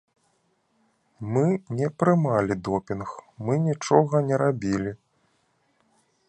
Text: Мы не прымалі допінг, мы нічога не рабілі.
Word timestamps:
Мы 1.35 1.43
не 1.79 1.87
прымалі 2.03 2.57
допінг, 2.69 3.09
мы 3.49 3.53
нічога 3.67 4.23
не 4.31 4.35
рабілі. 4.45 4.91